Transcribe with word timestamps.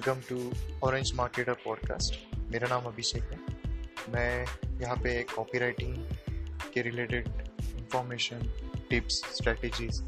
Welcome 0.00 0.20
to 0.28 0.78
orange 0.86 1.12
marketer 1.14 1.52
podcast 1.64 2.14
मेरा 2.52 2.68
नाम 2.68 2.84
अभिषेक 2.86 3.22
है। 3.22 3.38
मैं 4.12 4.46
यहाँ 4.80 4.96
पे 4.96 5.12
कॉपी 5.34 5.58
राइटिंग 5.58 5.96
के 6.74 6.82
रिलेटेड 6.82 7.28
इंफॉर्मेशन 7.78 8.40
टिप्स 8.90 9.20
स्ट्रेटजीज 9.36 10.00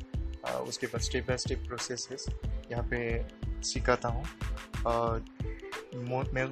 उसके 0.68 0.86
बाद 0.86 1.00
स्टेप 1.00 1.28
बाय 1.28 1.38
स्टेप 1.38 1.66
प्रोसेसेस 1.66 2.26
यहाँ 2.70 2.86
पे 2.92 3.02
सिखाता 3.62 4.08
हूँ। 4.08 4.24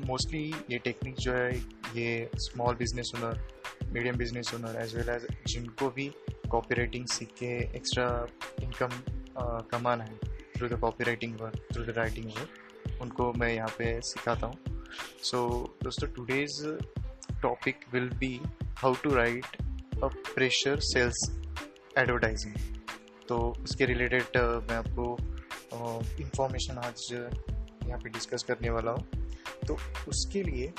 मोस्टली 0.06 0.44
ये 0.70 0.78
टेक्निक 0.78 1.14
जो 1.16 1.32
है, 1.32 1.56
ये 1.96 2.30
small 2.36 2.74
business 2.74 3.12
owner 3.16 3.42
medium 3.92 4.16
business 4.16 4.54
owner 4.54 4.80
as 4.82 4.96
well 4.96 5.08
as 5.08 5.26
जिनको 5.46 5.90
भी 5.90 6.10
कॉपी 6.50 6.74
राइटिंग 6.74 7.06
सीख 7.08 7.34
के 7.38 7.56
एक्स्ट्रा 7.76 8.08
इनकम 8.62 9.02
कमाना 9.72 10.04
है 10.04 10.18
through 10.56 10.68
the 10.68 10.80
copy 10.80 11.04
writing 11.04 11.40
work 11.40 11.66
through 11.72 11.84
the 11.84 11.98
writing 11.98 12.26
work 12.26 12.66
उनको 13.00 13.32
मैं 13.32 13.52
यहाँ 13.54 13.68
पे 13.78 14.00
सिखाता 14.04 14.46
हूँ। 14.46 14.84
सो 15.22 15.38
दोस्तों 15.82 16.08
today's 16.14 16.60
topic 17.42 17.84
will 17.92 18.08
be 18.18 18.40
how 18.78 18.94
to 19.02 19.14
write 19.14 19.46
a 20.04 20.08
pressure 20.34 20.80
sales 20.88 21.30
advertising 21.98 22.54
तो 23.28 23.38
उसके 23.62 23.84
रिलेटेड 23.86 24.22
uh, 24.22 24.68
मैं 24.68 24.76
आपको 24.76 25.16
इंफॉर्मेशन 26.20 26.74
uh, 26.74 26.84
आज 26.84 27.08
यहाँ 27.12 27.98
पे 27.98 28.08
डिस्कस 28.10 28.42
करने 28.42 28.70
वाला 28.70 28.90
हूँ। 28.90 29.04
तो 29.66 29.76
उसके 30.08 30.42
लिए 30.42 30.72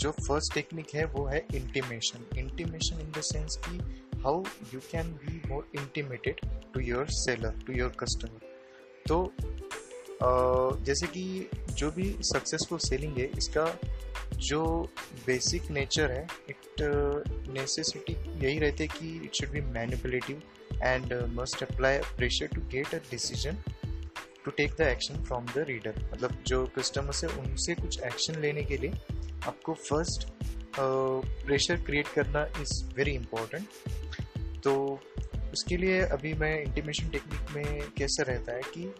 जो 0.00 0.10
फ़र्स्ट 0.10 0.54
टेक्निक 0.54 0.94
है 0.94 1.04
वो 1.06 1.24
है 1.26 1.38
intimation 1.54 2.24
intimation 2.38 3.00
in 3.00 3.10
the 3.16 3.20
sense 3.24 3.56
कि 3.64 3.78
how 4.20 4.42
you 4.74 4.80
can 4.90 5.12
be 5.14 5.40
more 5.48 5.70
intimated 5.74 6.40
to 6.74 6.80
your 6.80 7.06
seller 7.16 7.58
to 7.66 7.72
your 7.72 7.92
customer 8.00 8.50
तो 9.08 9.22
जैसे 10.84 11.06
कि 11.06 11.50
जो 11.70 11.90
भी 11.90 12.16
सक्सेसफुल 12.22 12.78
सेलिंग 12.78 13.16
है, 13.18 13.30
इसका 13.38 13.66
जो 14.36 14.64
बेसिक 15.26 15.70
नेचर 15.70 16.12
है 16.12 16.26
इट 16.50 16.82
नेसेसिटी 17.48 18.12
यही 18.46 18.58
रहती 18.58 18.82
है 18.82 18.88
कि 18.88 19.20
it 19.24 19.34
should 19.34 19.50
be 19.50 19.60
manipulative 19.60 20.42
and 20.82 21.12
must 21.40 21.62
apply 21.62 21.98
pressure 21.98 22.46
to 22.46 22.60
get 22.60 22.94
a 22.94 22.98
decision 23.10 23.62
to 24.44 24.50
take 24.50 24.74
the 24.78 24.80
action 24.80 25.24
from 25.24 25.46
the 25.46 25.64
reader 25.68 26.10
मतलब 26.12 26.42
जो 26.46 26.66
कस्टमर 26.78 27.12
से 27.12 27.26
उनसे 27.26 27.74
कुछ 27.74 28.00
एक्शन 28.00 28.40
लेने 28.40 28.62
के 28.62 28.76
लिए 28.76 28.90
आपको 29.46 29.74
फ़र्स्ट 29.74 30.28
प्रेशर 31.46 31.76
क्रिएट 31.76 32.08
करना 32.08 32.44
इज़ 32.60 32.84
वेरी 32.96 33.12
इम्पोर्टेंट 33.12 33.68
तो 34.64 35.00
उसके 35.52 35.76
लिए 35.76 36.00
अभी 36.00 36.34
मैं 36.34 36.62
इंटीमेशन 36.62 37.08
टेक्निक 37.08 37.56
में 37.56 37.90
कैसा 37.98 38.22
रहता 38.22 38.52
है 38.52 38.60
कि 38.76 38.92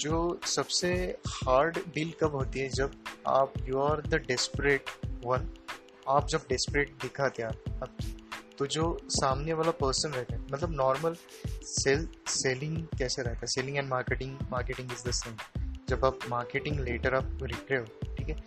जो 0.00 0.40
सबसे 0.46 0.92
हार्ड 1.28 1.78
डील 1.94 2.12
कब 2.20 2.34
होती 2.34 2.60
है 2.60 2.68
जब 2.68 2.92
आप 3.28 3.52
you 3.68 3.80
are 3.80 4.00
the 4.00 4.14
desperate 4.14 4.90
one 5.24 5.48
आप 6.08 6.28
जब 6.28 6.42
डेस्परेट 6.48 6.90
दिखाते 7.02 7.42
हैं, 7.42 7.50
आप 7.82 7.96
तो 8.58 8.66
जो 8.66 8.98
सामने 9.10 9.52
वाला 9.52 9.70
पर्सन 9.70 10.10
रहता 10.10 10.34
है 10.34 10.40
मतलब 10.52 10.72
नॉर्मल 10.72 11.16
सेल 11.62 12.08
सेलिंग 12.26 12.76
कैसे 12.98 13.22
रहता 13.22 13.40
है? 13.40 13.46
Selling 13.46 13.76
and 13.76 13.88
marketing 13.88 14.36
marketing 14.50 14.92
is 14.92 15.08
the 15.08 15.10
same 15.10 15.36
जब 15.88 16.04
आप 16.04 16.18
मार्केटिंग 16.30 16.80
लेटर 16.80 17.14
आप 17.14 17.38
लिख 17.42 17.70
रहे 17.70 17.80
हो, 17.80 18.14
ठीक 18.16 18.28
है? 18.28 18.44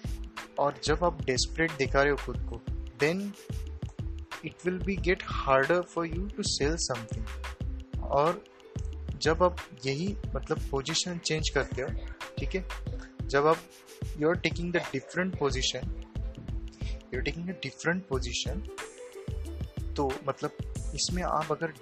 और 0.59 0.80
जब 0.83 1.03
आप 1.03 1.22
डेस्परेट 1.25 1.72
दिखा 1.72 2.02
रहे 2.02 2.11
हो 2.11 2.17
खुद 2.17 2.38
को 2.50 2.61
then 3.00 3.33
it 4.45 4.66
will 4.66 4.80
be 4.80 4.95
get 4.95 5.23
harder 5.25 5.81
for 5.81 6.05
you 6.05 6.27
to 6.27 6.44
sell 6.44 6.75
something 6.77 8.02
और 8.03 8.44
जब 9.22 9.44
आप 9.44 9.58
यही 9.86 10.16
मतलब 10.36 10.59
पोजीशन 10.72 11.17
चेंज 11.17 11.50
करते 11.50 11.81
हो, 11.81 11.88
ठीक 12.38 12.55
है? 12.55 12.66
जब 13.27 13.48
आप 13.48 13.58
you 14.17 14.30
are 14.30 14.36
taking 14.36 14.73
the 14.73 14.77
different 14.77 15.39
position 15.39 16.04
you 17.14 17.20
are 17.20 17.21
taking 17.21 17.49
a 17.49 17.52
different 17.52 18.08
position 18.08 18.64
तो 19.98 20.14
मतलब 20.27 20.52
इसमें 20.95 21.23
आप 21.23 21.52
अगर 21.52 21.73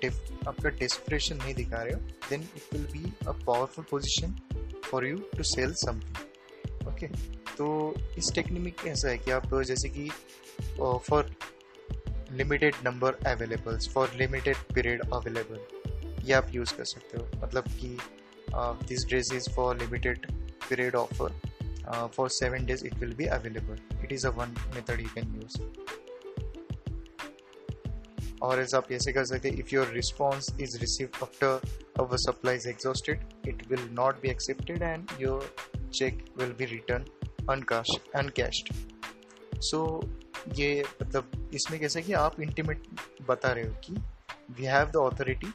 आपका 0.48 0.70
डेस्परेशन 0.70 1.38
नहीं 1.38 1.54
दिखा 1.54 1.82
रहे 1.82 1.94
हो 1.94 2.00
then 2.30 2.42
it 2.42 2.74
will 2.74 2.86
be 2.86 3.14
a 3.28 3.32
powerful 3.32 3.86
position 3.92 4.36
for 4.92 5.08
you 5.08 5.18
to 5.18 5.44
sell 5.44 5.74
something 5.74 6.88
okay 6.88 7.08
तो 7.58 7.96
इस 8.18 8.32
टेक्निक 8.36 8.76
कैसा 8.84 9.10
है 9.10 9.18
कि 9.18 9.32
आप, 9.32 9.62
जैसे 9.62 9.90
कि 9.90 10.10
for 11.10 11.36
limited 12.32 12.76
number 12.86 13.14
availables 13.14 13.90
for 13.90 14.12
limited 14.16 14.56
period 14.56 15.02
available 15.14 15.77
ये 16.28 16.34
आप 16.34 16.48
यूज़ 16.52 16.74
कर 16.76 16.86
सकते 16.86 17.18
हो। 17.18 17.26
मतलब 17.44 17.68
कि 17.80 17.98
this 18.88 19.06
dress 19.08 19.32
is 19.34 19.50
for 19.56 19.78
limited 19.78 20.26
period 20.70 20.96
offer 20.96 22.10
for 22.16 22.30
seven 22.30 22.66
days 22.66 22.86
it 22.86 22.94
will 22.94 23.14
be 23.16 23.26
available 23.38 23.80
it 24.04 24.12
is 24.12 24.28
a 24.28 24.30
one 24.40 24.56
method 24.76 25.02
you 25.02 25.10
can 25.16 25.36
use 25.36 25.62
और 28.44 28.62
as 28.62 28.74
आप 28.76 28.92
ऐसे 28.92 29.14
कर 29.14 29.26
सकते 29.26 29.50
if 29.60 29.74
your 29.76 29.88
response 29.94 30.50
is 30.62 30.78
receive 30.80 31.24
after 31.24 31.60
our 32.00 32.18
supply 32.18 32.56
is 32.56 32.68
exhausted 32.70 33.24
it 33.48 33.68
will 33.70 33.88
not 33.94 34.22
be 34.22 34.30
accepted 34.30 34.82
and 34.82 35.22
your 35.22 35.56
cheque 35.94 36.26
will 36.38 36.52
be 36.58 36.66
return 36.66 37.06
uncash 37.50 37.96
uncashed 38.16 38.74
so 39.62 39.80
ये 40.56 40.84
मतलब 41.02 41.50
इसमें 41.54 41.80
कैसे 41.80 42.02
कि 42.02 42.14
आप 42.14 42.40
इंटीमेट 42.42 42.84
बता 43.28 43.52
रहे 43.52 43.64
हो 43.64 43.74
कि 43.86 43.94
we 44.58 44.66
have 44.66 44.90
the 44.92 44.96
authority 44.96 45.52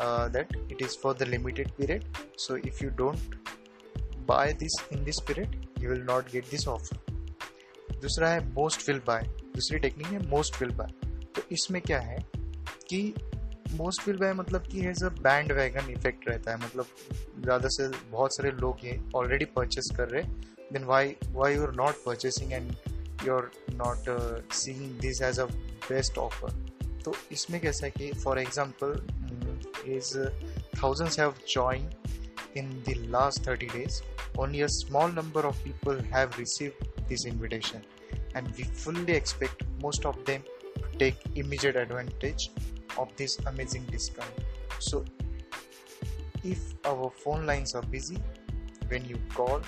that 0.00 0.56
it 0.72 0.82
is 0.82 0.96
for 1.02 1.14
the 1.16 1.28
limited 1.28 1.70
period 1.78 2.04
so 2.38 2.56
if 2.56 2.84
you 2.84 2.90
don't 2.98 3.34
buy 4.28 4.52
this 4.52 4.76
in 4.92 5.04
this 5.04 5.20
period 5.28 5.66
you 5.78 5.90
will 5.90 6.02
not 6.08 6.30
get 6.32 6.50
this 6.50 6.66
offer 6.68 7.96
दूसरा 8.02 8.28
है 8.30 8.44
मोस्ट 8.54 8.88
विल 8.88 9.00
बाय 9.06 9.22
दूसरी 9.54 9.78
टेक्निक 9.78 10.06
है 10.06 10.26
most 10.28 10.60
will 10.62 10.74
buy 10.76 10.92
तो 11.36 11.42
इसमें 11.52 11.80
क्या 11.82 12.00
है 12.00 12.18
कि 12.88 13.02
most 13.72 14.06
will 14.08 14.18
buy 14.18 14.32
मतलब 14.34 14.66
कि 14.66 14.86
as 14.88 15.02
a 15.04 15.08
band 15.22 15.52
wagon 15.52 15.90
effect 15.90 16.28
रहता 16.28 16.50
है। 16.50 16.58
मतलब 16.58 16.86
ज़्यादा 17.40 17.68
से 17.68 17.88
बहुत 18.10 18.36
सारे 18.36 18.50
लोग 18.50 18.84
ये 18.84 19.00
ऑलरेडी 19.16 19.44
परचेस 19.56 19.90
कर 19.96 20.08
रहे 20.08 20.22
हैं। 20.22 20.40
Then 20.72 20.84
why 20.84 21.16
why 21.32 21.54
you 21.54 21.62
are 21.62 21.74
not 21.76 22.04
purchasing 22.06 22.52
and 22.52 22.72
you're 23.26 23.46
not 23.78 24.08
uh, 24.10 24.34
seeing 24.56 24.90
this 25.04 25.20
as 25.28 25.38
a 25.42 25.46
best 25.84 26.18
offer? 26.24 26.50
तो 27.04 27.14
इसमें 27.32 27.60
कैसा 27.60 27.86
है 27.86 27.90
कि 27.90 28.10
for 28.20 28.38
example 28.38 28.92
is 29.88 30.16
uh, 30.16 30.30
thousands 30.76 31.16
have 31.16 31.44
joined 31.44 31.94
in 32.54 32.82
the 32.84 32.94
last 33.06 33.44
30 33.44 33.68
days. 33.68 34.02
Only 34.36 34.62
a 34.62 34.68
small 34.68 35.08
number 35.08 35.40
of 35.40 35.62
people 35.64 36.00
have 36.10 36.38
received 36.38 36.76
this 37.08 37.24
invitation. 37.24 37.82
And 38.34 38.48
we 38.56 38.64
fully 38.64 39.12
expect 39.12 39.64
most 39.82 40.04
of 40.04 40.24
them 40.24 40.42
to 40.76 40.98
take 40.98 41.16
immediate 41.34 41.76
advantage 41.76 42.50
of 42.96 43.08
this 43.16 43.38
amazing 43.46 43.84
discount. 43.90 44.32
So 44.78 45.04
if 46.44 46.74
our 46.84 47.10
phone 47.10 47.46
lines 47.46 47.74
are 47.74 47.82
busy 47.82 48.18
when 48.88 49.04
you 49.04 49.18
call 49.34 49.60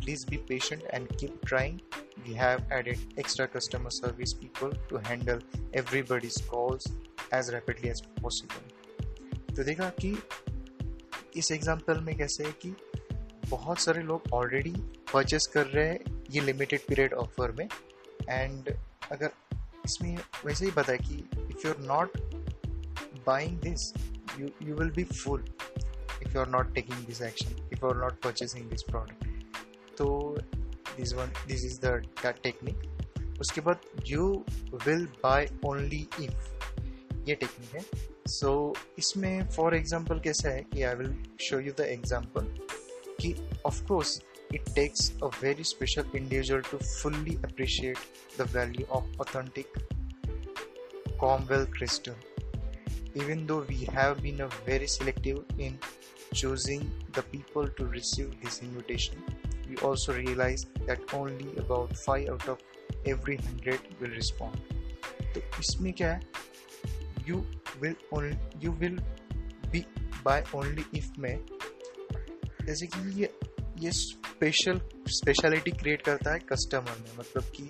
please 0.00 0.24
be 0.24 0.38
patient 0.38 0.82
and 0.90 1.08
keep 1.18 1.44
trying. 1.44 1.80
We 2.26 2.34
have 2.34 2.64
added 2.70 2.98
extra 3.16 3.46
customer 3.46 3.90
service 3.90 4.34
people 4.34 4.72
to 4.88 4.98
handle 4.98 5.38
everybody's 5.72 6.38
calls 6.38 6.86
as 7.32 7.52
rapidly 7.52 7.90
as 7.90 8.00
possible 8.22 8.69
तो 9.60 9.64
देखा 9.64 9.88
कि 10.00 10.10
इस 11.36 11.50
example 11.52 11.98
में 12.00 12.16
कैसे 12.16 12.44
है 12.44 12.52
कि 12.62 12.72
बहुत 13.48 13.78
सारे 13.78 14.02
लोग 14.02 14.32
ऑलरेडी 14.34 14.70
परचेस 15.12 15.46
कर 15.46 15.66
रहे 15.66 15.88
हैं 15.88 16.24
ये 16.30 16.40
लिमिटेड 16.40 16.80
पीरियड 16.80 17.14
ऑफ़र 17.14 17.50
में। 17.58 17.66
एंड 18.30 18.70
अगर 19.12 19.30
इसमें 19.84 20.16
वैसे 20.46 20.64
ही 20.64 20.70
बताया 20.70 20.98
कि 20.98 21.16
if 21.50 21.66
you 21.66 21.72
are 21.72 21.80
not 21.80 22.16
buying 23.26 23.58
this 23.58 23.92
you 24.38 24.48
you 24.62 24.76
will 24.76 24.90
be 24.90 25.04
fool 25.04 25.44
if 26.22 26.34
you 26.34 26.40
are 26.40 26.48
not 26.48 26.74
taking 26.74 27.04
this 27.06 27.20
action 27.22 27.68
if 27.72 27.84
you 27.84 27.88
are 27.88 27.96
not 27.96 28.20
purchasing 28.22 28.70
this 28.70 28.82
product 28.82 29.96
तो 29.96 30.36
this 30.96 31.12
one 31.14 31.32
this 31.46 31.64
is 31.64 31.80
the 31.80 32.02
technique 32.42 33.38
उसके 33.40 33.60
बाद 33.60 33.80
you 34.06 34.32
will 34.86 35.06
buy 35.22 35.48
only 35.64 36.06
if 36.20 36.48
ये 37.28 37.34
technique 37.34 37.74
है। 37.74 37.84
So 38.30 38.50
so, 38.74 38.98
इसमें 38.98 39.48
for 39.50 39.74
example 39.76 40.20
कैसा 40.20 40.48
है 40.48 40.62
कि 40.72 40.82
I 40.82 40.94
will 40.94 41.14
show 41.40 41.58
you 41.60 41.72
the 41.78 41.86
example 41.88 42.44
कि 43.20 43.34
of course 43.66 44.20
it 44.54 44.68
takes 44.74 45.10
a 45.22 45.26
very 45.42 45.64
special 45.64 46.10
individual 46.16 46.62
to 46.70 46.78
fully 46.78 47.36
appreciate 47.44 47.98
the 48.38 48.48
value 48.52 48.86
of 48.90 49.20
authentic 49.20 49.78
commonwealth 51.20 51.72
crystal 51.72 52.14
even 53.16 53.44
though 53.46 53.58
we 53.68 53.86
have 53.90 54.20
been 54.22 54.38
a 54.38 54.46
very 54.66 54.86
selective 54.88 55.44
in 55.60 55.78
choosing 56.34 56.82
the 57.16 57.24
people 57.32 57.68
to 57.78 57.90
receive 57.92 58.34
his 58.44 58.62
invitation 58.64 59.22
we 59.68 59.76
also 59.86 60.12
realise 60.12 60.66
that 60.78 61.14
only 61.14 61.56
about 61.58 61.94
five 61.96 62.30
out 62.30 62.48
of 62.48 63.08
every 63.08 63.36
hundred 63.36 63.94
will 64.00 64.12
respond 64.12 64.78
तो 65.34 65.40
इसमें 65.60 65.92
क्या 65.92 66.12
है? 66.12 66.20
You 67.28 67.44
will 67.80 67.94
only, 68.12 68.36
you 68.60 68.72
will 68.72 68.98
be 69.72 69.84
by 70.24 70.42
only 70.54 70.84
if 70.94 71.18
में, 71.18 71.36
जैसे 72.66 72.86
कि 72.86 73.20
ये 73.20 73.30
ये 73.78 73.90
special 73.92 74.80
speciality 75.08 75.70
create 75.70 76.02
करता 76.02 76.32
है 76.32 76.38
कस्टमर 76.52 76.98
में 77.00 77.18
मतलब 77.18 77.44
कि 77.56 77.68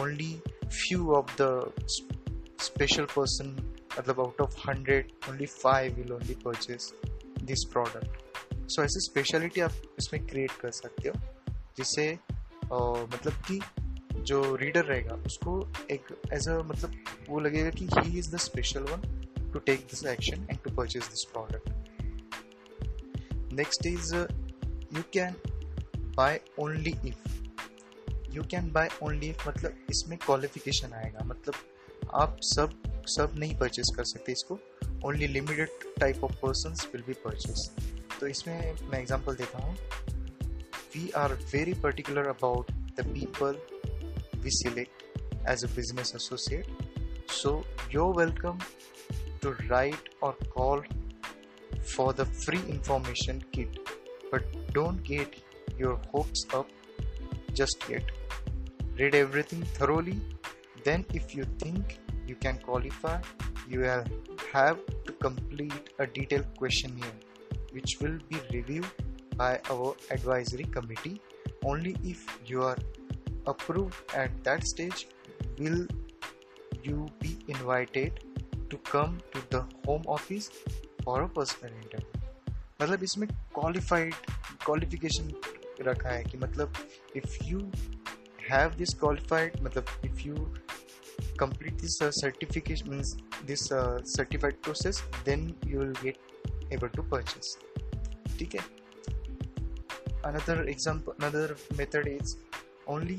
only 0.00 0.32
few 0.66 1.10
of 1.14 1.34
the 1.40 1.72
special 2.60 3.04
person 3.16 3.56
मतलब 3.98 4.20
out 4.20 4.40
of 4.40 4.56
hundred 4.68 5.12
only 5.28 5.46
five 5.46 5.96
will 5.96 6.12
only 6.12 6.34
purchase 6.44 6.92
this 7.44 7.64
product 7.72 8.70
so 8.70 8.82
ऐसे 8.84 9.00
स्पेशलिटी 9.00 9.60
आप 9.60 9.82
इसमें 9.98 10.26
क्रिएट 10.26 10.52
कर 10.60 10.70
सकते 10.70 11.08
हो, 11.08 11.14
जिससे 11.76 12.12
मतलब 12.72 13.42
कि 13.50 13.60
जो 14.22 14.42
रीडर 14.56 14.84
रहेगा, 14.84 15.14
उसको 15.26 15.60
एक 15.90 16.06
एज 16.32 16.48
अ 16.48 16.58
मतलब 16.66 16.98
वो 17.28 17.40
लगेगा 17.40 17.70
कि 17.70 17.88
he 17.92 18.18
is 18.18 18.34
the 18.34 18.38
special 18.38 18.82
one 18.90 19.17
to 19.52 19.58
take 19.58 19.80
this 19.90 20.04
action 20.06 20.46
and 20.50 20.58
to 20.64 20.70
purchase 20.76 21.02
this 21.04 21.24
product 21.32 21.68
next 23.52 23.86
is 23.86 24.14
you 24.14 25.02
can 25.12 25.34
buy 26.16 26.40
only 26.58 26.94
if 27.06 27.22
you 28.34 28.42
can 28.50 28.70
buy 28.72 28.88
only 29.02 29.28
if 29.30 29.48
मतलब 29.48 29.86
इसमें 29.90 30.18
क्वालिफिकेशन 30.18 30.92
आएगा। 30.92 31.24
मतलब 31.24 31.54
आप 32.14 32.36
सब 32.42 32.82
सब 33.08 33.34
नहीं 33.38 33.58
परचेज 33.58 33.94
कर 33.96 34.04
सकते 34.04 34.32
इसको। 34.32 34.58
Only 35.04 35.26
limited 35.26 35.68
type 36.00 36.24
of 36.24 36.32
person 36.42 36.74
will 36.92 37.02
be 37.06 37.12
purchase 37.24 37.70
तो 38.20 38.26
इसमें 38.26 38.88
मैं 38.90 39.00
एग्जांपल 39.00 39.34
देता 39.36 39.58
हूँ। 39.58 39.74
We 40.94 41.10
are 41.16 41.34
very 41.52 41.74
particular 41.82 42.26
about 42.26 42.70
the 42.70 43.06
people 43.14 43.60
we 44.42 44.50
select 44.50 45.02
as 45.44 45.62
a 45.66 45.68
business 45.68 46.14
associate. 46.14 46.66
So, 47.28 47.64
you're 47.92 48.12
welcome 48.18 48.60
to 49.42 49.56
write 49.68 50.08
or 50.20 50.32
call 50.54 50.82
for 51.82 52.12
the 52.12 52.24
free 52.24 52.62
information 52.68 53.42
kit, 53.52 53.78
but 54.30 54.44
don't 54.72 55.02
get 55.04 55.42
your 55.78 55.98
hopes 56.12 56.46
up 56.52 56.68
just 57.54 57.84
yet. 57.88 58.04
Read 58.98 59.14
everything 59.14 59.62
thoroughly. 59.62 60.20
Then, 60.84 61.04
if 61.14 61.34
you 61.34 61.44
think 61.58 61.98
you 62.26 62.34
can 62.34 62.58
qualify, 62.58 63.20
you 63.68 63.80
will 63.80 64.04
have 64.52 64.78
to 65.06 65.12
complete 65.12 65.90
a 65.98 66.06
detailed 66.06 66.46
questionnaire 66.56 67.18
which 67.72 67.98
will 68.00 68.18
be 68.28 68.38
reviewed 68.52 68.86
by 69.36 69.60
our 69.70 69.94
advisory 70.10 70.64
committee 70.64 71.20
only 71.64 71.96
if 72.02 72.24
you 72.46 72.62
are 72.62 72.78
approved 73.46 74.14
at 74.14 74.32
that 74.44 74.64
stage 74.64 75.06
will 75.58 75.86
you 76.82 77.06
be 77.20 77.38
invited 77.48 78.24
to 78.69 78.77
come 78.91 79.17
to 79.33 79.41
the 79.49 79.61
home 79.85 80.05
office 80.07 80.49
for 81.03 81.21
a 81.23 81.29
personal 81.39 81.73
interview 81.83 82.21
मतलब 82.81 83.03
इसमें 83.03 83.27
qualified 83.55 84.13
qualification 84.65 85.31
रखा 85.87 86.09
है 86.09 86.23
कि 86.23 86.37
मतलब 86.37 86.73
if 87.15 87.37
you 87.47 87.59
have 88.49 88.73
this 88.77 88.93
qualified 88.99 89.61
मतलब 89.63 89.85
if 90.05 90.25
you 90.25 90.35
complete 91.37 91.77
this 91.77 92.01
uh, 92.01 92.11
certification 92.11 92.89
means 92.89 93.15
this 93.49 93.71
uh, 93.71 93.99
certified 94.03 94.61
process 94.61 95.01
then 95.27 95.55
you 95.65 95.79
will 95.79 95.97
get 96.03 96.17
able 96.71 96.89
to 96.97 97.05
purchase 97.13 97.57
ठीक 98.39 98.55
है 98.55 98.63
another 100.31 100.57
example 100.75 101.15
another 101.21 101.47
method 101.79 102.11
is 102.13 102.35
only 102.95 103.17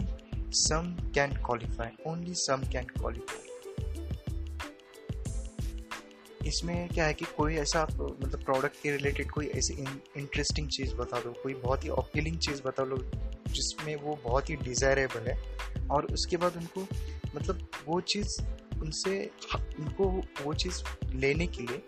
some 0.67 0.95
can 1.19 1.37
qualify 1.49 1.91
only 2.13 2.35
some 2.47 2.65
can 2.77 2.89
qualify 3.01 3.48
इसमें 6.50 6.90
क्या 6.90 7.06
है 7.06 7.14
कि 7.14 7.26
कोई 7.38 7.56
ऐसा 7.56 7.84
मतलब 7.84 8.44
product 8.44 8.82
के 8.84 8.92
रिलेटेड 8.92 9.32
कोई 9.32 9.48
ऐसी 9.48 9.74
इंटरेस्टिंग 9.74 10.68
चीज़ 10.68 10.96
बता 10.96 11.20
दो, 11.20 11.32
कोई 11.44 11.54
बहुत 11.54 11.84
ही 11.84 11.90
अपीलिंग 11.90 12.38
चीज़ 12.38 12.62
बता 12.64 12.84
लो 12.84 12.98
जिसमें 13.48 13.96
वो 13.96 14.20
बहुत 14.24 14.50
ही 14.50 14.56
डिज़ायरेबल 14.56 15.30
है, 15.30 15.38
और 15.92 16.06
उसके 16.06 16.38
बाद 16.38 16.58
उनको 16.58 16.88
मतलब 17.36 17.68
वो 17.86 18.00
चीज़ 18.02 18.42
उनसे, 18.82 19.32
उनको 19.80 20.06
वो 20.44 20.54
चीज़ 20.54 20.82
लेने 21.16 21.48
के 21.48 21.64
लिए 21.64 21.84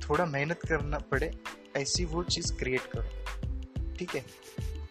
थोड़ा 0.00 0.26
मेहनत 0.26 0.60
करना 0.68 0.98
पड़े, 0.98 1.30
ऐसी 1.76 2.04
वो 2.04 2.22
चीज़ 2.22 2.52
क्रिएट 2.54 2.90
करो। 2.96 3.94
ठीक 3.96 4.14
है? 4.14 4.24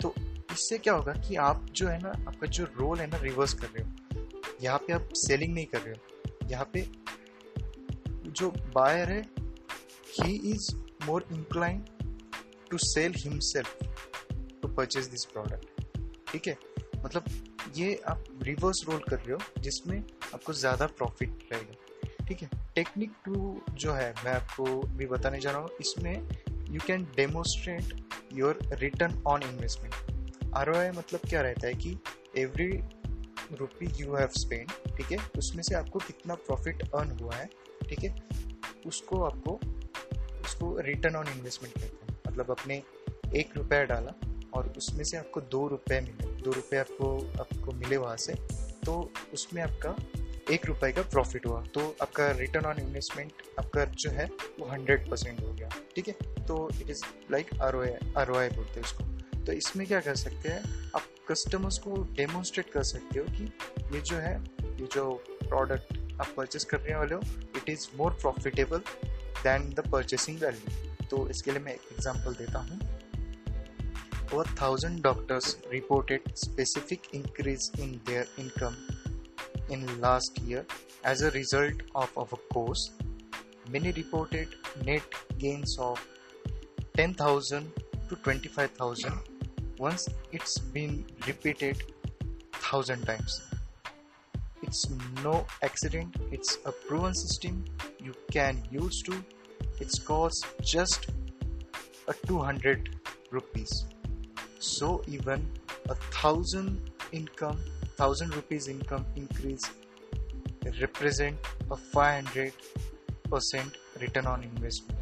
तो 0.01 0.13
इससे 0.51 0.77
क्या 0.77 0.93
होगा 0.93 1.13
कि 1.13 1.35
आप 1.35 1.65
जो 1.71 1.87
है 1.87 1.99
ना, 2.01 2.09
आपका 2.09 2.47
जो 2.47 2.63
रोल 2.77 2.99
है 2.99 3.07
ना 3.07 3.17
रिवर्स 3.17 3.53
कर 3.53 3.67
रहे 3.67 3.83
हो। 3.83 4.27
यहाँ 4.61 4.77
पे 4.77 4.93
आप 4.93 5.09
सेलिंग 5.13 5.53
नहीं 5.53 5.65
कर 5.65 5.81
रहे 5.81 5.93
हो। 5.93 6.49
यहाँ 6.49 6.69
पे 6.73 7.02
जो 8.33 8.49
बायर 8.75 9.11
है 9.11 9.21
he 10.19 10.35
is 10.51 10.69
more 11.05 11.25
incline 11.31 11.79
to 12.71 12.77
sell 12.77 13.13
himself 13.17 13.77
to 14.61 14.67
purchase 14.67 15.07
this 15.07 15.25
product 15.25 16.31
ठीक 16.31 16.47
है? 16.47 16.57
मतलब 17.05 17.25
ये 17.77 17.93
आप 18.07 18.23
रिवर्स 18.43 18.83
रोल 18.87 18.99
कर 18.99 19.17
रहे 19.17 19.31
हो, 19.31 19.61
जिसमें 19.61 19.97
आपको 20.33 20.53
ज़्यादा 20.53 20.85
प्रॉफिट 20.87 21.49
रहेगा। 21.51 22.25
ठीक 22.25 22.41
है? 22.41 22.49
टेक्निक 22.75 23.11
टू 23.25 23.61
जो 23.73 23.93
है, 23.93 24.13
मैं 24.25 24.31
आपको 24.31 24.65
भी 24.97 25.05
बताने 25.05 25.39
जा 25.39 25.51
रहा 25.51 25.61
हूँ, 25.61 25.69
इसमें 25.81 26.73
you 26.73 26.79
can 26.87 27.03
demonstrate 27.15 28.33
your 28.33 28.59
return 28.73 29.21
on 29.27 29.43
investment 29.43 30.53
ROI 30.55 30.89
मतलब 30.91 31.29
क्या 31.29 31.41
रहता 31.41 31.67
है 31.67 31.73
कि 31.73 31.97
every 32.37 32.71
rupee 33.59 33.87
you 34.01 34.15
have 34.15 34.29
spend 34.37 34.71
ठीक 34.97 35.11
है? 35.11 35.17
उसमें 35.37 35.63
से 35.63 35.75
आपको 35.75 35.99
कितना 35.99 36.35
प्रॉफिट 36.47 36.83
अर्न 36.95 37.17
हुआ 37.21 37.35
है 37.35 37.49
ठीक 37.93 38.03
है? 38.03 38.15
उसको 38.85 39.23
आपको, 39.23 39.59
उसको 40.43 40.77
रिटर्न 40.79 41.15
ऑन 41.15 41.27
इन्वेस्टमेंट 41.27 41.73
कहते 41.75 42.05
हैं। 42.05 42.17
मतलब 42.27 42.51
आपने 42.51 42.81
एक 43.35 43.57
रुपया 43.57 43.83
डाला 43.83 44.13
और 44.53 44.73
उसमें 44.77 45.03
से 45.03 45.17
आपको 45.17 45.41
दो 45.41 45.67
रुपये 45.67 45.99
मिले। 46.01 46.27
दो 46.41 46.51
रुपये 46.51 46.79
आपको 46.79 47.09
आपको 47.41 47.71
मिले 47.71 47.97
वहाँ 47.97 48.17
से 48.17 48.33
तो 48.85 49.11
उसमें 49.33 49.61
आपका 49.63 49.95
एक 50.53 50.65
रुपए 50.65 50.91
का 50.91 51.01
प्रॉफिट 51.01 51.45
हुआ। 51.45 51.61
तो 51.73 51.95
आपका 52.01 52.31
रिटर्न 52.31 52.65
ऑन 52.65 52.79
इन्वेस्टमेंट 52.79 53.31
आपका 53.59 53.85
जो 53.85 54.09
है, 54.09 54.25
वो 54.59 54.65
हंड्रेड 54.65 55.09
परसेंट 55.09 55.39
हो 55.41 55.53
गया। 55.53 55.69
ठीक 55.95 56.07
है? 56.07 56.45
तो 56.45 56.69
it 56.81 56.89
is 56.89 57.03
like 57.31 57.53
R 57.61 57.75
O 57.75 57.85
R 58.17 58.31
O 58.31 58.35
I 58.35 58.49
बोलते 58.49 58.79
हैं 58.79 58.83
उसको। 58.83 59.03
तो 59.45 59.51
इसमें 59.51 59.87
क्या 59.87 59.99
कर 60.01 60.15
सकते 60.15 60.49
हैं? 60.49 60.91
आप 60.95 61.03
कस्टमर्स 61.31 61.77
को 61.77 61.95
डेमोन्स्ट्रेट 62.11 62.69
कर 62.69 62.83
सकते 62.83 63.19
हो 63.19 63.25
कि 63.29 63.43
ये 63.95 64.01
जो 64.01 64.15
है, 64.15 64.35
ये 64.63 64.87
जो 64.93 65.11
प्रोडक्ट 65.47 65.99
आप 66.21 66.33
परचेस 66.37 66.63
करने 66.63 66.95
वाले 66.95 67.15
हो 67.15 67.21
it 67.63 67.69
is 67.69 67.87
more 67.97 68.11
profitable 68.21 68.79
than 69.43 69.69
the 69.69 69.87
purchasing 69.91 70.39
value 70.39 71.07
तो 71.09 71.27
इसके 71.29 71.51
लिए 71.51 71.59
मैं 71.61 71.73
एक 71.73 71.81
एग्ज़ाम्पल 71.91 72.33
देता 72.35 72.59
हूँ। 72.59 72.79
Over 74.33 74.47
thousand 74.61 75.01
doctors 75.03 75.57
reported 75.71 76.33
specific 76.35 77.01
increase 77.15 77.71
in 77.79 77.91
their 78.07 78.27
income 78.39 78.75
in 79.73 79.85
last 80.01 80.39
year 80.43 80.65
as 81.07 81.23
a 81.23 81.29
result 81.33 81.83
of 81.95 82.19
our 82.19 82.47
course 82.53 82.89
many 83.71 83.91
reported 83.91 84.55
net 84.85 85.15
gains 85.41 85.77
of 85.79 86.05
ten 86.95 87.13
thousand 87.19 87.69
to 88.09 88.15
twenty 88.15 88.49
five 88.49 88.69
thousand 88.79 89.77
once 89.81 90.07
it's 90.33 90.59
been 90.73 91.03
repeated 91.27 91.83
thousand 92.63 93.05
times 93.05 93.41
it's 94.73 94.89
no 95.23 95.45
accident 95.61 96.15
it's 96.35 96.57
a 96.65 96.71
proven 96.85 97.13
system 97.13 97.63
you 98.05 98.13
can 98.35 98.57
use 98.71 99.03
to 99.07 99.13
it's 99.79 99.99
cost 99.99 100.47
just 100.61 101.05
a 102.07 102.13
200 102.25 102.89
rupees 103.29 103.85
so 104.57 105.03
even 105.07 105.45
a 105.89 105.95
thousand 106.21 106.89
income 107.11 107.59
thousand 108.01 108.33
rupees 108.35 108.67
income 108.67 109.05
increase 109.15 109.69
represent 110.81 111.37
a 111.69 111.77
500 111.77 112.51
percent 113.29 113.77
return 114.05 114.25
on 114.35 114.49
investment 114.51 114.99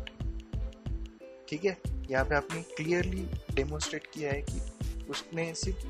ठीक 1.50 1.64
है 1.66 1.78
यहाँ 2.10 2.26
पे 2.26 2.36
आपने 2.36 2.62
clearly 2.76 3.24
demonstrate 3.56 4.06
किया 4.14 4.32
है 4.32 4.42
कि 4.50 4.60
उसमें 5.14 5.54
सिर्फ़ 5.64 5.88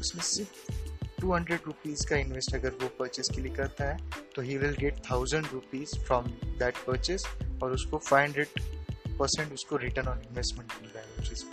उसमें 0.00 0.22
सिर्फ़ 0.30 0.83
टू 1.24 1.32
हंड्रेड 1.32 1.60
रुपीज़ 1.66 2.06
का 2.06 2.16
इन्वेस्ट 2.16 2.54
अगर 2.54 2.70
वो 2.80 2.88
परचेज 2.98 3.28
के 3.34 3.40
लिए 3.42 3.52
करता 3.54 3.84
है 3.84 3.96
तो 4.34 4.42
he 4.42 4.56
will 4.58 4.74
get 4.80 4.96
thousand 5.04 5.46
rupees 5.52 5.94
from 5.98 6.24
that 6.58 6.78
purchase 6.78 7.24
और 7.62 7.72
उसको 7.72 7.98
फाइव 7.98 8.24
हंड्रेड 8.24 9.16
परसेंट 9.18 9.52
उसको 9.52 9.76
रिटर्न 9.76 10.08
ऑन 10.08 10.18
इन्वेस्टमेंट 10.20 10.72
मिल 10.82 10.90
रहा 10.90 11.04
है 11.04 11.24
चीज़ 11.28 11.44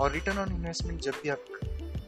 और 0.00 0.10
रिटर्न 0.12 0.38
ऑन 0.38 0.52
इन्वेस्टमेंट 0.52 1.00
जब 1.00 1.20
भी 1.22 1.28
आप 1.28 1.44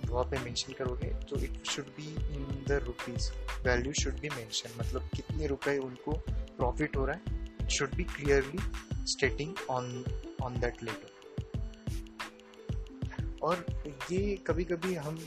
वहाँ 0.07 0.25
पे 0.25 0.39
मेंशन 0.45 0.73
करोगे 0.73 1.09
तो 1.31 1.41
it 1.41 1.67
should 1.67 1.91
be 1.97 2.09
in 2.35 2.65
the 2.69 2.81
rupees 2.85 3.31
value 3.67 3.93
should 4.03 4.21
be 4.21 4.29
mention 4.29 4.79
मतलब 4.79 5.11
कितने 5.17 5.47
रुपए 5.47 5.77
उनको 5.81 6.13
प्रॉफिट 6.31 6.97
हो 6.97 7.05
रहा 7.05 7.17
है 7.17 7.69
should 7.69 7.95
be 7.97 8.05
clearly 8.15 9.05
stating 9.09 9.69
on 9.71 9.93
on 10.43 10.59
that 10.61 10.83
letter 10.83 11.15
और 13.43 13.65
ये 14.13 14.37
कभी 14.47 14.65
कभी 14.65 14.95
हम 14.95 15.19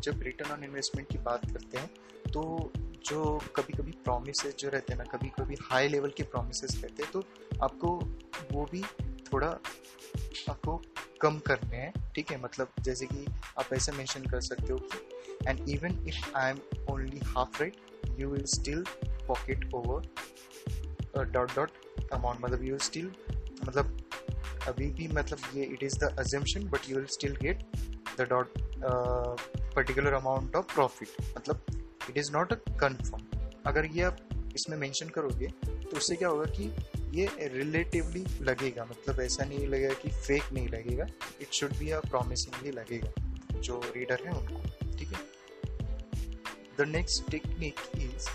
जब 0.00 0.22
रिटर्न 0.22 0.50
ऑन 0.50 0.64
इन्वेस्टमेंट 0.64 1.08
की 1.08 1.18
बात 1.18 1.50
करते 1.50 1.78
हैं 1.78 1.90
तो 2.32 2.72
जो 2.78 3.38
कभी 3.56 3.72
कभी 3.72 3.90
प्रोमिस 3.90 4.46
जो 4.58 4.68
रहते 4.68 4.92
हैं 4.92 4.98
ना 4.98 5.04
कभी 5.04 5.28
कभी 5.28 5.56
हाई 5.62 5.88
लेवल 5.88 6.10
के 6.10 6.22
प्रोमिस 6.22 6.64
रहते 6.64 7.02
हैं 7.02 7.12
तो 7.12 7.24
आपको 7.62 7.88
वो 8.52 8.68
भी 8.72 8.82
थोड़ा 9.32 9.58
आपको 10.50 10.82
कम 11.20 11.38
करने 11.38 11.76
हैं, 11.76 12.12
ठीक 12.14 12.30
है? 12.30 12.42
मतलब 12.42 12.68
जैसे 12.80 13.06
कि 13.06 13.26
आप 13.58 13.72
ऐसे 13.72 13.92
मेंशन 13.92 14.22
कर 14.22 14.40
सकते 14.40 14.72
हो 14.72 14.78
कि 14.78 15.38
and 15.48 15.68
even 15.68 16.06
if 16.08 16.36
I 16.36 16.50
am 16.50 16.58
only 16.90 17.18
half 17.18 17.62
right 17.62 17.76
you 18.18 18.28
will 18.28 18.44
still 18.44 18.84
pocket 19.08 19.74
over 19.74 20.02
dot 21.24 21.56
dot 21.56 21.70
amount 22.12 22.40
मतलब 22.40 22.64
यू 22.64 22.78
स्टिल 22.78 23.12
मतलब 23.68 24.02
अभी 24.68 24.90
भी 24.90 25.08
मतलब 25.08 25.38
ये 25.54 25.64
it 25.64 25.82
is 25.82 25.98
the 25.98 26.16
assumption 26.18 26.68
but 26.68 26.78
you 26.88 26.96
will 26.96 27.06
still 27.06 27.36
get 27.36 27.64
the 28.18 28.20
dot 28.20 28.52
particular 29.76 30.12
amount 30.12 30.56
of 30.56 30.74
profit 30.74 31.08
मतलब 31.36 31.66
it 32.10 32.18
is 32.18 32.32
not 32.32 32.52
a 32.52 32.56
confirm 32.80 33.24
अगर 33.66 33.86
ये 33.86 34.02
आप 34.02 34.18
इसमें 34.54 34.76
मेंशन 34.78 35.08
करोगे 35.08 35.46
तो 35.66 35.96
उससे 35.96 36.16
क्या 36.16 36.28
होगा 36.28 36.44
कि 36.50 36.72
ये 37.14 37.48
रिलेटिवली 37.48 38.24
लगेगा। 38.42 38.84
मतलब 38.84 39.20
ऐसा 39.20 39.44
नहीं 39.44 39.66
लगेगा 39.66 39.94
कि 39.94 40.08
फेक 40.10 40.52
नहीं 40.52 40.68
लगेगा। 40.68 41.06
It 41.40 41.52
should 41.52 41.76
be 41.78 41.90
a 41.90 42.00
promisingly 42.00 42.70
लगेगा 42.70 43.60
जो 43.60 43.80
रीडर 43.96 44.24
है 44.26 44.32
उनको। 44.32 44.96
ठीक 44.98 45.08
है? 45.08 45.20
The 46.78 46.88
next 46.88 47.30
technique 47.30 47.80
is 47.96 48.28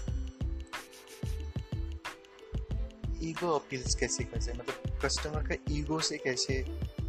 ego 3.24 3.50
appeals 3.56 3.96
कैसे 3.96 4.24
कैसे 4.24 4.54
मतलब 4.54 5.00
कस्टमर 5.06 5.48
का 5.48 5.56
ईगो 5.72 6.00
से 6.00 6.18
कैसे 6.18 6.62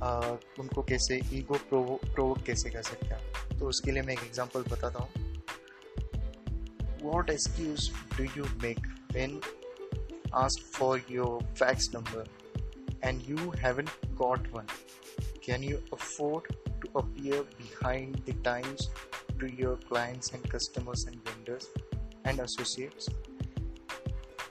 आ, 0.02 0.36
उनको 0.58 0.82
कैसे 0.82 1.20
ईगो 1.32 1.54
प्रोवो 1.68 2.00
प्रोवोक 2.04 2.42
कैसे 2.42 2.70
कर 2.70 2.82
सकते 2.82 3.06
हैं 3.06 3.31
तो 3.62 3.68
उसके 3.68 3.92
लिए 3.92 4.02
मैं 4.02 4.12
एक 4.12 4.22
एग्ज़ाम्पल 4.24 4.62
बताता 4.70 4.98
हूँ। 4.98 5.10
What 7.02 7.28
excuse 7.30 7.90
do 8.16 8.24
you 8.36 8.44
make 8.62 8.86
when 9.12 9.40
ask 10.34 10.64
for 10.74 11.02
your 11.10 11.44
fax 11.52 11.88
number 11.94 12.24
and 13.04 13.20
you 13.28 13.50
haven't 13.58 13.88
got 14.22 14.48
one 14.54 14.66
can 15.46 15.64
you 15.64 15.76
afford 15.92 16.52
to 16.80 16.98
appear 17.00 17.42
behind 17.60 18.16
the 18.30 18.42
times 18.44 18.90
to 19.40 19.54
your 19.62 19.80
clients 19.88 20.34
and 20.34 20.50
customers 20.52 21.06
and 21.08 21.16
vendors 21.28 21.72
and 22.26 22.40
associates 22.40 23.08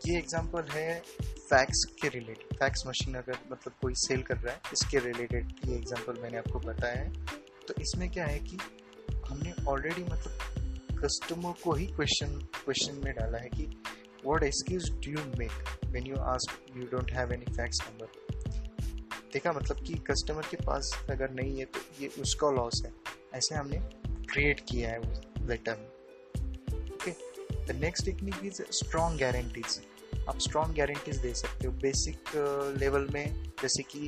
ये 0.08 0.18
example 0.18 0.72
है 0.72 1.00
fax 1.22 1.86
के 2.02 2.10
related 2.10 2.58
fax 2.58 2.88
machine 2.88 3.16
अगर 3.18 3.38
मतलब 3.52 3.74
कोई 3.82 3.94
sell 4.08 4.22
कर 4.24 4.38
रहा 4.38 4.54
है, 4.54 4.62
इसके 4.74 5.00
रिलेटेड 5.12 5.56
ये 5.66 5.76
एग्ज़ाम्पल 5.76 6.22
मैंने 6.22 6.38
आपको 6.38 6.60
बताया 6.60 7.02
है। 7.02 7.40
तो 7.68 7.74
इसमें 7.82 8.10
क्या 8.12 8.26
है 8.26 8.40
कि 8.40 8.58
हमने 9.32 9.54
ऑलरेडी 9.68 10.04
मतलब 10.04 11.00
कस्टमर 11.04 11.54
को 11.64 11.74
ही 11.74 11.86
क्वेश्चन 11.88 12.40
क्वेश्चन 12.56 13.02
में 13.06 13.14
डाला 13.16 13.38
है 13.38 13.50
कि 13.50 13.66
what 14.26 14.44
excuse 14.44 14.90
do 15.06 15.12
you 15.12 15.20
make 15.40 15.86
when 15.86 16.08
you 16.08 16.16
ask 16.34 16.78
you 16.78 16.84
don't 16.92 17.12
have 17.12 17.32
any 17.38 17.48
fax 17.60 17.84
number? 17.86 18.10
देखा 19.34 19.52
मतलब 19.52 19.84
कि 19.86 19.94
कस्टमर 20.08 20.48
के 20.52 20.58
पास 20.58 20.92
अगर 21.10 21.32
नहीं 21.32 21.60
है 21.60 21.66
तो 21.66 21.80
ये 22.02 22.08
उसका 22.22 22.50
लॉस 22.52 22.82
है। 22.86 22.92
ऐसे 23.34 23.56
हमने 23.56 23.78
क्रिएट 24.26 24.60
किया 24.70 24.90
है 24.90 25.00
उस 25.00 25.22
लेटर 25.50 25.78
में। 25.80 25.88
Okay 26.86 27.12
the 27.66 27.78
next 27.82 28.06
technique 28.06 28.46
is 28.46 28.62
strong 28.72 29.20
guarantees 29.20 29.80
आप 30.30 30.40
स्ट्रॉन्ग 30.40 30.76
गारंटीज 30.78 31.18
दे 31.18 31.34
सकते 31.34 31.68
हो। 31.68 31.74
बेसिक 31.74 32.36
लेवल 32.80 33.08
uh, 33.08 33.14
में 33.14 33.52
जैसे 33.62 33.84
कि 33.84 34.08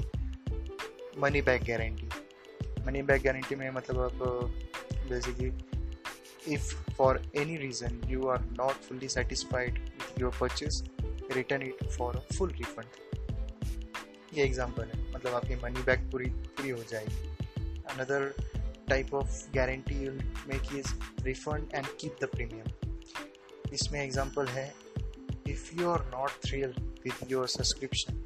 money 1.19 1.41
back 1.41 1.63
guarantee 1.63 2.09
money 2.85 3.01
back 3.01 3.23
guarantee 3.23 3.55
में 3.55 3.69
मतलब 3.71 3.99
आप 3.99 4.72
basically, 5.09 5.53
if 6.45 6.71
for 6.97 7.19
any 7.33 7.57
reason 7.57 8.01
you 8.07 8.27
are 8.27 8.41
not 8.57 8.75
fully 8.87 9.07
satisfied 9.07 9.79
with 9.97 10.19
your 10.19 10.31
purchase, 10.31 10.83
return 11.35 11.61
it 11.63 11.91
for 11.91 12.11
a 12.11 12.21
full 12.33 12.51
refund. 12.61 12.99
ये 14.33 14.43
एग्ज़ाम्पल 14.43 14.83
है। 14.83 14.97
मतलब 15.13 15.33
आपकी 15.33 15.55
मनी 15.63 15.83
बैक 15.85 16.09
पूरी 16.11 16.29
पूरी 16.57 16.69
हो 16.69 16.83
जाएगी। 16.91 17.29
Another 17.91 18.33
type 18.89 19.13
of 19.13 19.35
guarantee 19.55 19.95
you 20.03 20.11
make 20.47 20.73
is 20.77 20.93
refund 21.25 21.75
and 21.75 21.85
keep 21.99 22.17
the 22.21 22.29
premium 22.35 23.71
इसमें 23.73 23.99
example 24.03 24.47
है 24.47 24.67
if 25.49 25.69
you 25.79 25.89
are 25.89 26.05
not 26.15 26.31
thrilled 26.45 26.73
with 27.03 27.31
your 27.31 27.47
subscription 27.47 28.23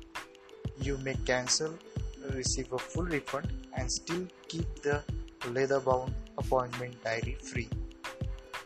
you 0.86 0.98
may 0.98 1.14
cancel 1.28 1.78
receive 2.36 2.76
a 2.76 2.78
full 2.78 3.10
refund 3.12 3.52
and 3.80 3.90
still 3.90 4.28
keep 4.52 4.82
the 4.88 5.52
leather 5.58 5.80
bound 5.86 6.27
appointment 6.38 7.04
diary 7.04 7.36
free 7.50 7.70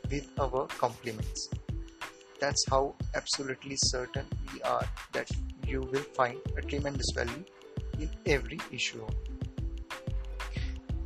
with 0.10 0.28
our 0.40 0.68
compliments. 0.68 1.50
That's 2.42 2.64
how 2.70 2.96
absolutely 3.16 3.78
certain 3.78 4.26
we 4.54 4.62
are 4.64 4.86
that 5.14 5.30
you 5.66 5.82
will 5.82 6.08
find 6.16 6.40
a 6.58 6.62
tremendous 6.62 7.12
value 7.16 7.44
in 8.00 8.10
every 8.28 8.60
issue. 8.72 9.06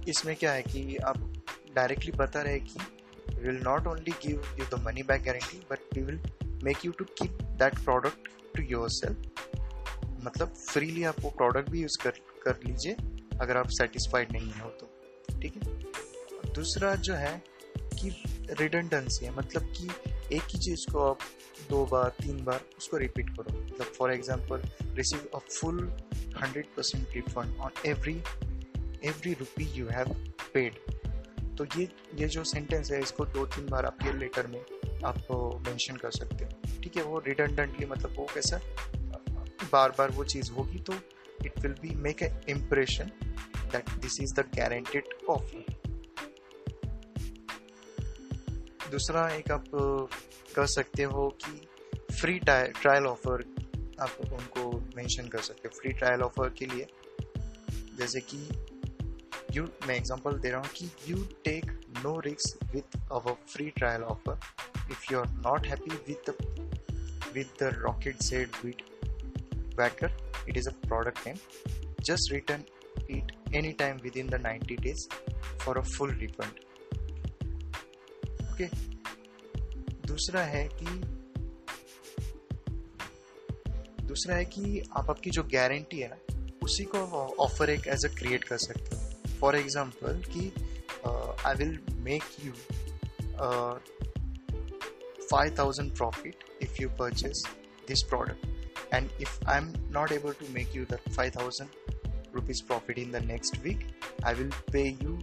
इसमें 0.08 0.36
क्या 0.36 0.52
है 0.52 0.64
कि 0.64 0.96
आप 1.10 1.18
directly 1.76 2.12
बता 2.18 2.42
रहे 2.42 2.60
कि 2.60 2.80
will 3.40 3.62
not 3.64 3.88
only 3.88 4.12
give 4.26 4.44
you 4.60 4.66
the 4.74 4.82
money 4.84 5.04
back 5.04 5.24
guarantee 5.24 5.58
but 5.72 5.96
we 5.96 6.04
will 6.04 6.20
make 6.64 6.86
you 6.86 6.92
to 7.00 7.06
keep 7.22 7.42
that 7.62 7.80
product 7.84 8.30
to 8.56 8.64
your 8.72 8.90
self 8.98 9.46
मतलब 10.26 10.54
freely 10.58 11.04
आप 11.04 11.20
वो 11.22 11.30
प्रोडक्ट 11.38 11.70
भी 11.70 11.82
यूज़ 11.82 11.98
कर 12.04 12.20
कर 12.44 12.60
लीजिए 12.66 12.96
अगर 13.42 13.58
आप 13.58 13.70
सेटिस्फाइड 13.80 14.32
नहीं 14.32 14.52
हो 14.60 14.70
तो 14.82 14.90
ठीक 15.42 15.56
है 15.58 15.95
दूसरा 16.56 16.96
जो 16.96 17.14
है 17.14 17.42
कि 17.76 18.10
रिडेंडेंसी 18.60 19.26
है 19.26 19.36
मतलब 19.36 19.72
कि 19.78 19.90
एक 20.36 20.44
ही 20.50 20.60
चीज़ 20.60 20.86
को 20.92 21.00
आप 21.04 21.20
दो 21.70 21.86
बार, 21.86 22.10
तीन 22.22 22.44
बार 22.46 22.62
उसको 22.78 22.98
रिपीट 22.98 23.30
करो। 23.30 23.58
मतलब 23.58 23.94
for 23.98 24.14
example 24.14 24.62
receive 24.96 25.30
a 25.36 25.40
full 25.40 25.80
hundred 26.42 26.66
percent 26.76 27.08
refund 27.16 27.58
on 27.58 27.72
every 27.86 28.16
every 29.06 29.34
rupee 29.34 29.64
you 29.74 29.88
have 29.88 30.14
paid 30.54 30.80
तो 31.58 31.66
ये 31.78 31.88
ये 32.16 32.28
जो 32.28 32.44
सेंटेंस 32.44 32.92
है, 32.92 33.02
इसको 33.02 33.26
दो, 33.26 33.46
तीन 33.46 33.68
बार 33.70 33.86
आपके 33.86 34.18
लेटर 34.18 34.48
में 34.48 34.62
आप 35.06 35.18
मेंशन 35.68 35.96
कर 35.96 36.12
सकते 36.12 36.46
हो। 36.46 36.80
ठीक 36.84 36.98
है, 36.98 37.04
वो 37.04 37.20
रिडेंडेंटली 37.20 37.86
मतलब 37.86 38.16
वो 38.18 38.28
कैसा? 38.34 38.60
बार 39.72 39.90
बार 39.98 40.12
वो 40.12 40.24
चीज़ 40.24 40.52
होगी 40.52 40.80
तो 40.80 40.94
it 41.46 41.60
will 41.60 41.74
be 41.82 41.96
make 42.02 42.22
a 42.24 42.30
impression 42.50 43.12
that 43.72 43.90
this 44.02 44.20
is 44.22 44.34
the 44.34 44.46
guaranteed 44.58 45.14
offer 45.30 45.75
दूसरा 48.96 49.30
एक 49.30 49.52
आप 49.52 49.64
कर 50.56 50.66
सकते 50.66 51.04
हो 51.04 51.38
कि 51.46 51.68
फ्री 52.16 52.40
ट्रायल 52.40 53.06
ऑफ़र 53.06 53.42
आप 54.00 54.18
उनको 54.34 54.84
मेंशन 54.98 55.28
कर 55.28 55.40
सकते 55.40 55.68
हो। 55.68 55.80
फ्री 55.80 55.92
ट्रायल 55.94 56.22
ऑफ़र 56.22 56.50
के 56.50 56.66
लिए, 56.66 56.88
जैसे 57.98 58.22
कि 58.22 58.38
यू 59.54 59.64
मैं 59.88 59.96
एग्जांपल 59.96 60.40
दे 60.40 60.50
रहा 60.50 60.60
हूँ 60.60 60.70
कि 60.76 60.92
you 61.08 61.18
take 61.18 61.72
no 61.90 62.20
risks 62.20 62.58
with 62.74 62.98
our 63.12 63.34
free 63.34 63.70
trial 63.70 64.04
offer 64.04 64.40
if 64.92 65.14
you 65.14 65.20
are 65.20 65.28
not 65.28 65.68
happy 65.68 65.96
with 65.96 66.30
with 67.34 67.64
the 67.64 67.74
rocket 67.78 68.22
said 68.22 68.50
with 68.66 68.84
wacker 69.80 70.18
it 70.50 70.58
is 70.58 70.70
a 70.70 70.72
product 70.72 71.28
name 71.28 71.38
just 72.02 72.34
any 73.56 73.72
time 73.72 73.98
within 74.18 74.28
the 74.28 74.44
90 74.46 74.82
days 74.82 75.08
for 75.60 75.78
a 75.78 75.82
full 75.82 76.20
refund. 76.20 76.75
Okay. 78.56 78.68
दूसरा 80.08 80.42
है 80.42 80.68
कि, 80.74 80.86
दूसरा 84.06 84.36
है 84.36 84.46
कि 84.46 84.82
आप 84.98 85.10
आपकी 85.10 85.30
जो 85.30 85.44
guarantee 85.44 86.00
है 86.00 86.08
ना, 86.08 86.18
उसी 86.64 86.84
को 86.86 86.98
ऑफ़र 87.40 87.70
एक 87.70 87.88
एज 87.88 88.06
अ 88.06 88.10
क्रिएट 88.10 88.44
कर 88.44 88.58
सकते 88.58 88.96
हो। 88.96 89.38
फॉर 89.40 89.56
एग्ज़ाम्पल 89.56 90.22
कि 90.28 90.52
I 91.08 91.56
will 91.56 91.80
make 91.96 92.24
you 92.46 92.54
five 95.32 95.56
thousand 95.60 95.96
profit 95.98 96.44
if 96.62 96.82
you 96.82 96.90
purchase 96.90 97.44
this 97.88 98.04
product 98.04 98.94
and 98.94 99.10
if 99.22 99.40
I 99.48 99.58
am 99.58 99.72
not 99.92 100.12
able 100.12 100.32
to 100.32 100.54
make 100.54 100.76
you 100.76 100.86
that 100.86 101.12
five 101.14 101.32
thousand 101.40 101.70
rupees 102.36 102.64
profit 102.64 103.00
in 103.00 103.12
the 103.12 103.24
next 103.26 103.60
week 103.64 103.88
I 104.26 104.34
will 104.34 104.52
pay 104.72 104.90
you 105.04 105.20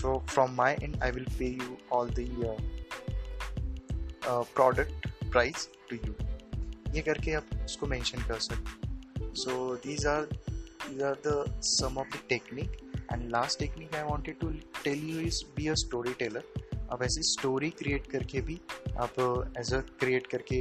so 0.00 0.22
from 0.34 0.54
my 0.56 0.72
end 0.86 0.98
i 1.02 1.10
will 1.10 1.30
pay 1.38 1.52
you 1.62 1.70
all 1.90 2.06
the 2.18 2.26
uh, 2.50 2.58
uh, 4.30 4.42
product 4.58 5.08
price 5.36 5.68
to 5.90 6.02
you 6.06 6.14
ये 6.94 7.00
करके 7.06 7.32
आप 7.38 7.48
उसको 7.64 7.86
mention 7.86 8.22
कर 8.28 8.38
सकते 8.50 8.86
so 9.40 9.54
these 9.82 10.04
are 10.12 10.26
these 10.84 11.02
are 11.08 11.16
the 11.26 11.34
some 11.60 11.98
of 12.02 12.06
the 12.14 12.20
technique 12.28 12.78
and 13.10 13.30
last 13.30 13.58
technique 13.58 13.94
I 13.94 14.04
wanted 14.04 14.40
to 14.40 14.54
tell 14.84 15.02
you 15.10 15.20
is 15.20 15.42
be 15.58 15.68
a 15.68 15.76
storyteller 15.84 16.42
आप 16.92 17.02
ऐसी 17.02 17.22
story 17.22 17.68
create 17.78 18.06
करके 18.10 18.40
भी 18.40 18.54
आप 19.04 19.18
एज 19.58 19.72
अ 19.74 19.80
क्रिएट 20.00 20.26
करके 20.34 20.60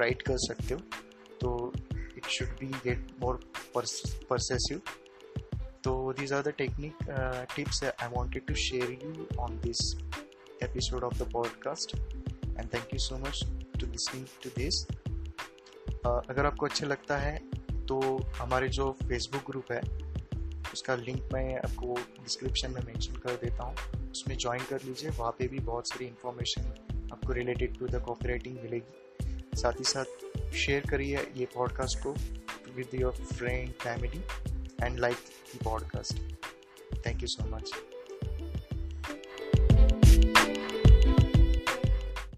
राइट 0.00 0.22
कर 0.22 0.36
सकते 0.38 0.74
हो 0.74 0.80
तो 1.40 1.72
it 2.16 2.26
should 2.36 2.48
be 2.58 2.66
get 2.84 3.06
more 3.20 3.40
persuasive 3.76 4.80
The 5.86 6.52
technique 6.52 6.94
uh, 7.08 7.46
tips 7.54 7.78
that 7.80 7.94
I 8.00 8.08
wanted 8.08 8.44
to 8.48 8.54
share 8.54 8.90
you 8.90 9.28
on 9.38 9.56
this 9.62 9.94
episode 10.60 11.04
of 11.04 11.16
the 11.18 11.24
podcast. 11.24 11.94
And 12.56 12.68
thank 12.72 12.92
you 12.92 12.98
so 12.98 13.18
much 13.18 13.44
to 13.78 13.86
listening 13.86 14.26
to 14.42 14.50
this. 14.56 14.86
Uh, 16.04 16.20
अगर 16.30 16.46
आपको 16.46 16.66
अच्छा 16.66 16.86
लगता 16.86 17.18
है 17.18 17.38
तो 17.86 18.00
हमारे 18.38 18.68
जो 18.68 18.90
Facebook 19.02 19.42
group 19.50 19.72
है 19.72 19.80
उसका 20.72 20.94
लिंक 20.94 21.28
मैं 21.32 21.58
आपको 21.58 21.94
डिस्क्रिप्शन 21.94 22.70
में 22.70 22.82
मेंशन 22.86 23.14
कर 23.14 23.36
देता 23.44 23.64
हूँ। 23.64 24.10
उसमें 24.10 24.36
ज्वाइन 24.38 24.64
कर 24.70 24.82
लीजिए। 24.82 25.10
वहाँ 25.10 25.32
पे 25.38 25.48
भी 25.48 25.58
बहुत 25.58 25.88
सारी 25.88 26.06
इन्फॉर्मेशन 26.06 26.62
आपको 27.12 27.32
रिलेटेड 27.32 27.78
टू 27.78 27.86
द 27.86 28.02
कॉपरेटिंग 28.06 28.58
मिलेगी। 28.62 29.60
साथ 29.60 29.72
ही 29.72 29.84
साथ 29.84 30.50
शेयर 30.52 30.90
करिए 30.90 31.16
ये 31.36 31.48
पॉडकास्ट 31.54 31.98
को 31.98 32.14
with 32.76 33.00
your 33.00 33.12
friend 33.12 33.72
family 33.72 34.22
and 34.82 34.98
like 34.98 35.16
the 35.54 35.62
podcast 35.64 36.18
thank 37.06 37.22
you 37.22 37.28
so 37.28 37.48
much 37.56 37.72